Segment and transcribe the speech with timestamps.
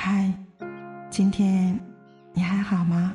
[0.00, 0.32] 嗨
[1.10, 1.76] 今天
[2.32, 3.12] 你还好吗？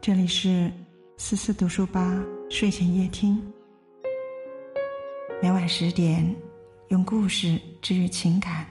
[0.00, 0.70] 这里是
[1.16, 3.42] 思思读书吧睡前夜听，
[5.42, 6.24] 每晚十点，
[6.86, 8.64] 用故事治愈情感，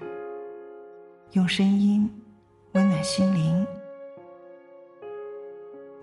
[1.34, 2.09] 用声音
[2.71, 3.68] 温暖心灵。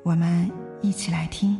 [0.02, 0.52] 我们
[0.82, 1.58] 一起来听。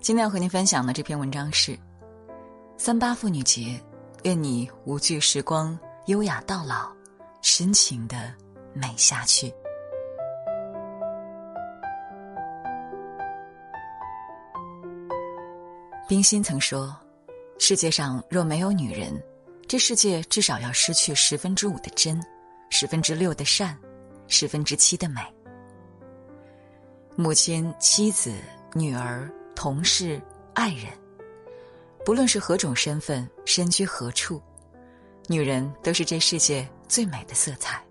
[0.00, 1.78] 今天要和您分享的这篇文章是：
[2.78, 3.78] 三八妇女节，
[4.22, 6.90] 愿你无惧时光，优雅到老，
[7.42, 8.32] 深情的
[8.72, 9.52] 美下去。
[16.08, 16.96] 冰心曾说
[17.60, 19.22] ：“世界上若没有女人，
[19.68, 22.18] 这世界至少要失去十分之五的真，
[22.70, 23.76] 十分之六的善，
[24.28, 25.20] 十分之七的美。”
[27.16, 28.32] 母亲、妻子、
[28.72, 29.30] 女儿。
[29.62, 30.18] 同事、
[30.54, 30.86] 爱人，
[32.02, 34.40] 不论是何种身份、身居何处，
[35.28, 37.84] 女人都是这世界最美的色彩。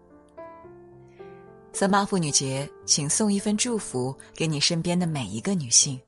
[1.72, 6.02] 三八妇女节，请送一份祝福给你身边的每一个女性，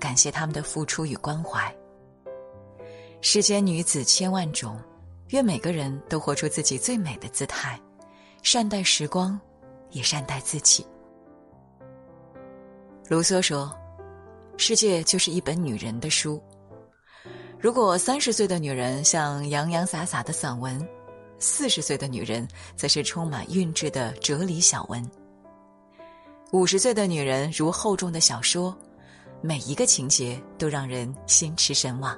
[0.00, 1.70] 感谢她们的付出与关怀。
[3.20, 4.80] 世间女子千万种，
[5.28, 7.78] 愿每个人都活出自己最美的姿态，
[8.42, 9.38] 善待时光，
[9.90, 10.86] 也善待自己。
[13.10, 13.70] 卢梭说。
[14.62, 16.40] 世界就是一本女人的书。
[17.58, 20.80] 如果三十岁的女人像洋洋洒洒的散文，
[21.40, 22.46] 四十岁的女人
[22.76, 25.04] 则是充满韵致的哲理小文。
[26.52, 28.72] 五十岁的女人如厚重的小说，
[29.40, 32.16] 每一个情节都让人心驰神往。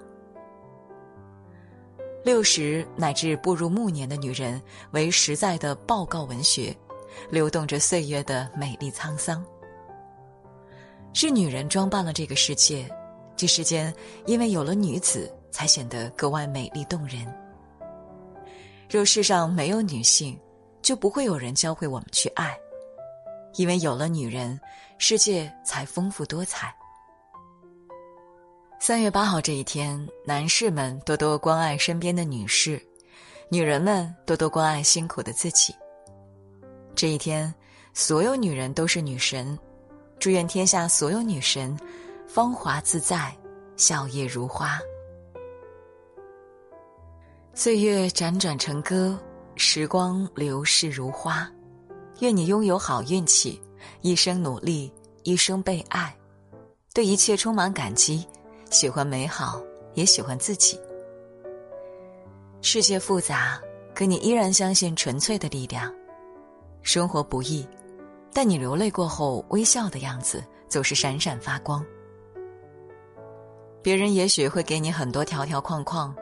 [2.26, 6.76] 六十乃至步入暮年的女人为实在的报告文学，
[7.30, 9.42] 流动着岁月的美丽沧桑。
[11.14, 12.90] 是女人装扮了这个世界，
[13.36, 13.94] 这世间
[14.26, 17.24] 因为有了女子，才显得格外美丽动人。
[18.90, 20.36] 若世上没有女性，
[20.82, 22.58] 就不会有人教会我们去爱，
[23.54, 24.60] 因为有了女人，
[24.98, 26.74] 世界才丰富多彩。
[28.80, 32.82] 三月八号这一天，男士们多多关爱身边的女士，
[33.48, 35.72] 女人们多多关爱辛苦的自己。
[36.96, 37.54] 这一天，
[37.92, 39.56] 所有女人都是女神。
[40.24, 41.78] 祝愿天下所有女神，
[42.26, 43.36] 芳华自在，
[43.76, 44.80] 笑靥如花。
[47.52, 49.18] 岁月辗转成歌，
[49.54, 51.46] 时光流逝如花。
[52.20, 53.60] 愿你拥有好运气，
[54.00, 54.90] 一生努力，
[55.24, 56.16] 一生被爱，
[56.94, 58.26] 对一切充满感激，
[58.70, 59.60] 喜欢美好，
[59.92, 60.80] 也喜欢自己。
[62.62, 63.60] 世界复杂，
[63.94, 65.94] 可你依然相信纯粹的力量。
[66.80, 67.68] 生活不易。
[68.34, 71.82] 但你流泪过后微笑的样子总是闪闪发光。
[73.80, 76.14] 别人也许会给你很多条条框框，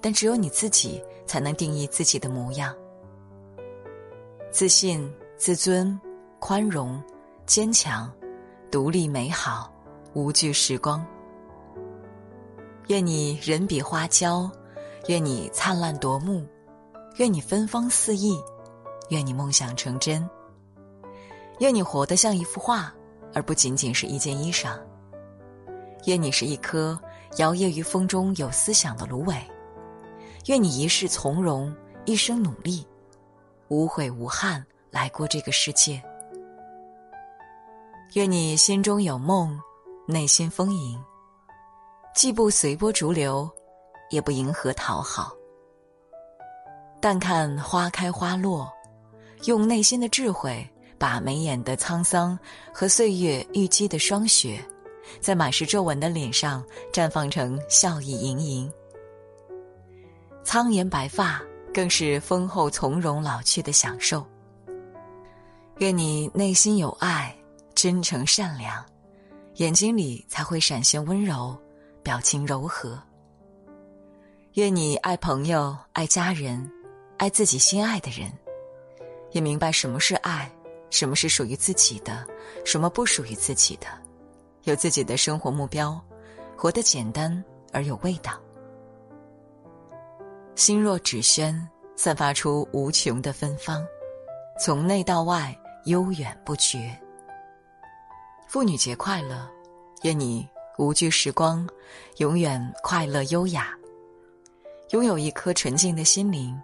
[0.00, 2.72] 但只有你自己才能定义自己的模样。
[4.50, 5.98] 自信、自尊、
[6.38, 7.02] 宽容、
[7.46, 8.10] 坚强、
[8.70, 9.72] 独立、美好，
[10.14, 11.04] 无惧时光。
[12.86, 14.48] 愿你人比花娇，
[15.08, 16.46] 愿你灿烂夺目，
[17.16, 18.38] 愿你芬芳四溢，
[19.08, 20.24] 愿你梦想成真。
[21.58, 22.92] 愿你活得像一幅画，
[23.32, 24.78] 而不仅仅是一件衣裳。
[26.04, 26.98] 愿你是一颗
[27.38, 29.34] 摇曳于风中有思想的芦苇。
[30.46, 31.74] 愿你一世从容，
[32.04, 32.86] 一生努力，
[33.68, 36.00] 无悔无憾来过这个世界。
[38.12, 39.58] 愿你心中有梦，
[40.06, 41.02] 内心丰盈，
[42.14, 43.50] 既不随波逐流，
[44.10, 45.32] 也不迎合讨好。
[47.00, 48.72] 但看花开花落，
[49.46, 50.64] 用内心的智慧。
[50.98, 52.38] 把眉眼的沧桑
[52.72, 54.58] 和岁月淤积的霜雪，
[55.20, 58.72] 在满是皱纹的脸上绽放成笑意盈盈。
[60.44, 61.42] 苍颜白发
[61.74, 64.26] 更是丰厚从容老去的享受。
[65.78, 67.36] 愿你内心有爱，
[67.74, 68.84] 真诚善良，
[69.56, 71.54] 眼睛里才会闪现温柔，
[72.02, 72.98] 表情柔和。
[74.54, 76.70] 愿你爱朋友，爱家人，
[77.18, 78.32] 爱自己心爱的人，
[79.32, 80.50] 也明白什么是爱。
[80.90, 82.26] 什么是属于自己的，
[82.64, 83.86] 什么不属于自己的，
[84.62, 86.00] 有自己的生活目标，
[86.56, 88.40] 活得简单而有味道。
[90.54, 93.86] 心若纸轩，散发出无穷的芬芳，
[94.58, 95.54] 从内到外
[95.84, 96.98] 悠远不绝。
[98.48, 99.46] 妇女节快乐，
[100.02, 100.48] 愿你
[100.78, 101.68] 无惧时光，
[102.18, 103.76] 永远快乐优雅，
[104.90, 106.58] 拥有一颗纯净的心灵，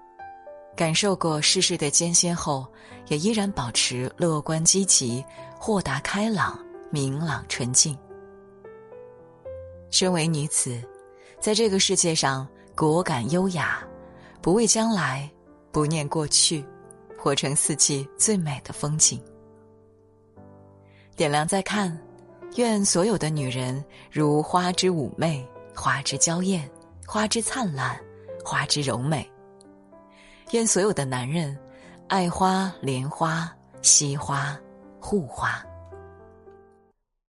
[0.75, 2.67] 感受过世事的艰辛后，
[3.09, 5.25] 也依然保持乐观积极、
[5.59, 6.59] 豁达开朗、
[6.91, 7.97] 明朗纯净。
[9.91, 10.83] 身为女子，
[11.39, 13.87] 在这个世界上果敢优雅，
[14.41, 15.31] 不畏将来，
[15.71, 16.65] 不念过去，
[17.19, 19.23] 活成四季最美的风景。
[21.15, 21.97] 点亮再看，
[22.57, 26.69] 愿所有的女人如花之妩媚，花之娇艳，
[27.07, 28.01] 花之灿烂，
[28.43, 29.31] 花之柔美。
[30.53, 31.59] 愿所有的男人，
[32.09, 33.51] 爱花、怜花、
[33.81, 34.55] 惜花、
[35.01, 35.65] 护花。